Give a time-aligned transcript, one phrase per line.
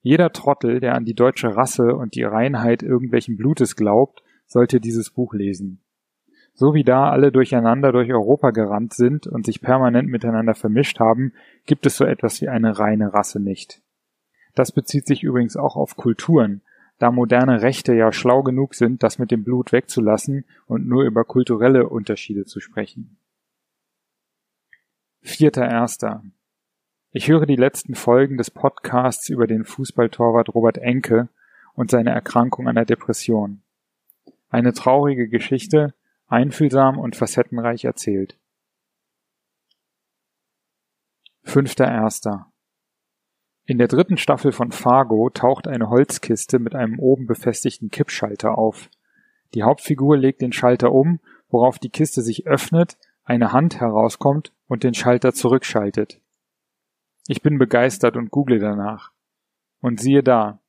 [0.00, 5.10] Jeder Trottel, der an die deutsche Rasse und die Reinheit irgendwelchen Blutes glaubt, sollte dieses
[5.10, 5.80] Buch lesen.
[6.52, 11.32] So wie da alle durcheinander durch Europa gerannt sind und sich permanent miteinander vermischt haben,
[11.64, 13.80] gibt es so etwas wie eine reine Rasse nicht.
[14.56, 16.60] Das bezieht sich übrigens auch auf Kulturen,
[16.98, 21.24] da moderne Rechte ja schlau genug sind, das mit dem Blut wegzulassen und nur über
[21.24, 23.16] kulturelle Unterschiede zu sprechen.
[25.24, 26.24] Vierter Erster.
[27.12, 31.28] Ich höre die letzten Folgen des Podcasts über den Fußballtorwart Robert Enke
[31.74, 33.62] und seine Erkrankung an der Depression.
[34.50, 35.94] Eine traurige Geschichte,
[36.26, 38.36] einfühlsam und facettenreich erzählt.
[41.44, 42.50] Fünfter Erster.
[43.64, 48.90] In der dritten Staffel von Fargo taucht eine Holzkiste mit einem oben befestigten Kippschalter auf.
[49.54, 54.84] Die Hauptfigur legt den Schalter um, worauf die Kiste sich öffnet, eine Hand herauskommt und
[54.84, 56.18] den Schalter zurückschaltet.
[57.28, 59.12] Ich bin begeistert und google danach.
[59.82, 60.62] Und siehe da,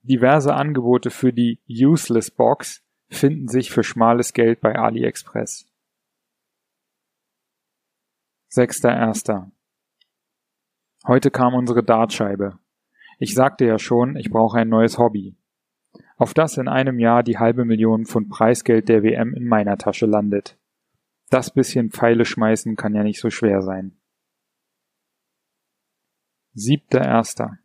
[0.00, 5.66] diverse Angebote für die Useless Box finden sich für schmales Geld bei AliExpress.
[8.48, 9.52] Sechster Erster.
[11.06, 12.58] Heute kam unsere Dartscheibe.
[13.18, 15.36] Ich sagte ja schon, ich brauche ein neues Hobby.
[16.16, 20.06] Auf das in einem Jahr die halbe Million Pfund Preisgeld der WM in meiner Tasche
[20.06, 20.56] landet.
[21.32, 23.96] Das bisschen Pfeile schmeißen kann ja nicht so schwer sein.
[26.52, 27.56] Siebter Erster.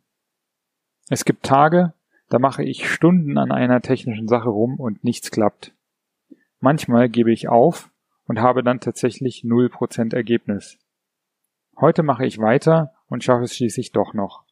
[1.10, 1.92] Es gibt Tage,
[2.30, 5.74] da mache ich Stunden an einer technischen Sache rum und nichts klappt.
[6.60, 7.90] Manchmal gebe ich auf
[8.26, 10.78] und habe dann tatsächlich null Prozent Ergebnis.
[11.78, 14.44] Heute mache ich weiter und schaffe es schließlich doch noch.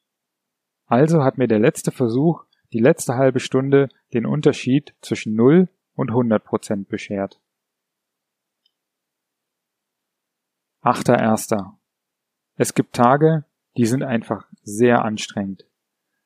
[0.85, 2.45] Also hat mir der letzte Versuch,
[2.75, 7.41] die letzte halbe Stunde, den Unterschied zwischen 0 und 100 Prozent beschert.
[10.87, 11.77] Achter Erster.
[12.55, 13.45] Es gibt Tage,
[13.77, 15.67] die sind einfach sehr anstrengend.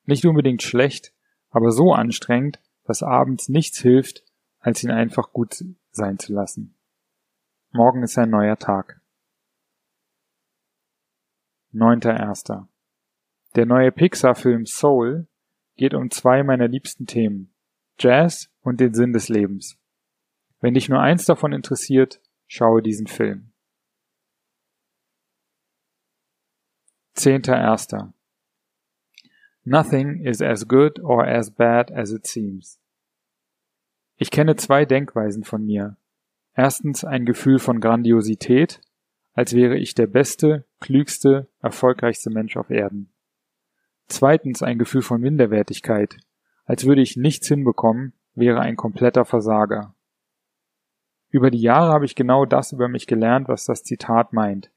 [0.05, 1.15] Nicht unbedingt schlecht,
[1.49, 4.23] aber so anstrengend, dass abends nichts hilft,
[4.59, 6.77] als ihn einfach gut sein zu lassen.
[7.71, 9.01] Morgen ist ein neuer Tag.
[11.73, 12.67] 9.1.
[13.55, 15.25] Der neue Pixar-Film Soul
[15.75, 17.51] geht um zwei meiner liebsten Themen,
[17.97, 19.79] Jazz und den Sinn des Lebens.
[20.59, 23.50] Wenn dich nur eins davon interessiert, schaue diesen Film.
[27.15, 28.13] 10.1.
[29.63, 32.79] Nothing is as good or as bad as it seems.
[34.17, 35.97] Ich kenne zwei Denkweisen von mir.
[36.53, 38.81] Erstens ein Gefühl von Grandiosität
[39.33, 43.11] als wäre ich der beste, klügste, erfolgreichste Mensch auf Erden.
[44.07, 46.17] Zweitens ein Gefühl von Minderwertigkeit,
[46.65, 49.95] als würde ich nichts hinbekommen, wäre ein kompletter Versager.
[51.29, 54.69] Über die Jahre habe ich genau das über mich gelernt, was das Zitat meint.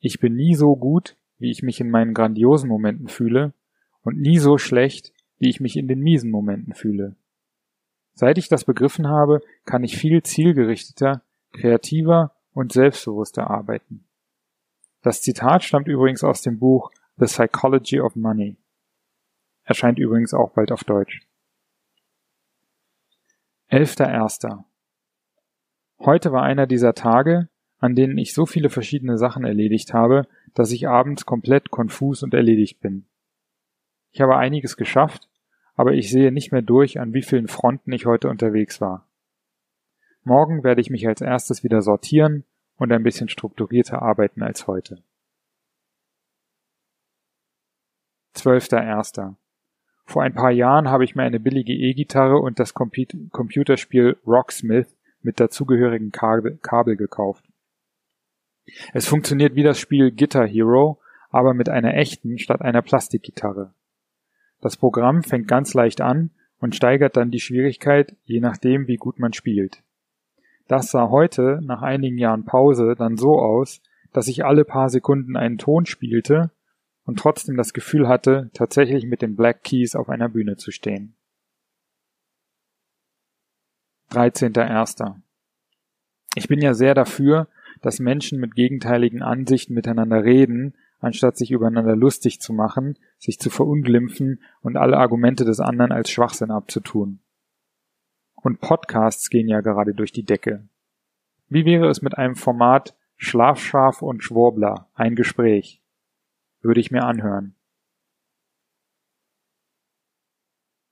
[0.00, 3.54] Ich bin nie so gut, wie ich mich in meinen grandiosen Momenten fühle,
[4.02, 7.16] und nie so schlecht, wie ich mich in den miesen Momenten fühle.
[8.14, 14.04] Seit ich das begriffen habe, kann ich viel zielgerichteter, kreativer und selbstbewusster arbeiten.
[15.02, 18.56] Das Zitat stammt übrigens aus dem Buch The Psychology of Money.
[19.62, 21.20] Erscheint übrigens auch bald auf Deutsch.
[23.70, 24.64] 11.01.
[26.00, 27.48] Heute war einer dieser Tage,
[27.78, 32.34] an denen ich so viele verschiedene Sachen erledigt habe, dass ich abends komplett konfus und
[32.34, 33.04] erledigt bin.
[34.10, 35.28] Ich habe einiges geschafft,
[35.76, 39.06] aber ich sehe nicht mehr durch, an wie vielen Fronten ich heute unterwegs war.
[40.24, 42.44] Morgen werde ich mich als erstes wieder sortieren
[42.76, 45.02] und ein bisschen strukturierter arbeiten als heute.
[48.36, 49.34] 12.01.
[50.04, 55.38] Vor ein paar Jahren habe ich mir eine billige E-Gitarre und das Computerspiel Rocksmith mit
[55.40, 57.47] dazugehörigen Kabel gekauft.
[58.92, 61.00] Es funktioniert wie das Spiel Guitar Hero,
[61.30, 63.72] aber mit einer echten statt einer Plastikgitarre.
[64.60, 69.18] Das Programm fängt ganz leicht an und steigert dann die Schwierigkeit, je nachdem, wie gut
[69.18, 69.82] man spielt.
[70.66, 73.80] Das sah heute, nach einigen Jahren Pause, dann so aus,
[74.12, 76.50] dass ich alle paar Sekunden einen Ton spielte
[77.04, 81.14] und trotzdem das Gefühl hatte, tatsächlich mit den Black Keys auf einer Bühne zu stehen.
[84.10, 85.16] 13.01.
[86.34, 87.48] Ich bin ja sehr dafür,
[87.82, 93.50] dass Menschen mit gegenteiligen Ansichten miteinander reden, anstatt sich übereinander lustig zu machen, sich zu
[93.50, 97.20] verunglimpfen und alle Argumente des anderen als Schwachsinn abzutun.
[98.34, 100.68] Und Podcasts gehen ja gerade durch die Decke.
[101.48, 105.82] Wie wäre es mit einem Format Schlafschaf und Schwurbler, ein Gespräch?
[106.60, 107.54] Würde ich mir anhören.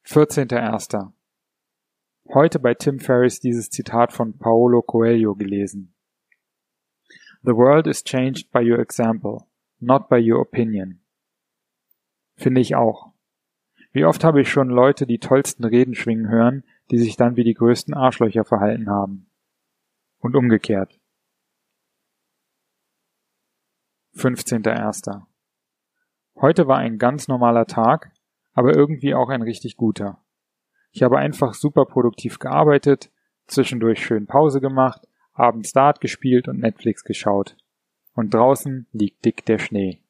[0.07, 1.13] 14.01.
[2.33, 5.96] Heute bei Tim Ferriss dieses Zitat von Paolo Coelho gelesen.
[7.47, 9.47] The world is changed by your example,
[9.79, 10.99] not by your opinion.
[12.35, 13.13] Finde ich auch.
[13.93, 17.45] Wie oft habe ich schon Leute die tollsten Reden schwingen hören, die sich dann wie
[17.45, 19.31] die größten Arschlöcher verhalten haben.
[20.19, 20.99] Und umgekehrt.
[24.17, 25.23] 15.01.
[26.41, 28.11] Heute war ein ganz normaler Tag,
[28.55, 30.21] aber irgendwie auch ein richtig guter.
[30.91, 33.13] Ich habe einfach super produktiv gearbeitet,
[33.47, 35.07] zwischendurch schön Pause gemacht
[35.37, 37.57] abends Dart gespielt und Netflix geschaut.
[38.15, 40.01] Und draußen liegt dick der Schnee.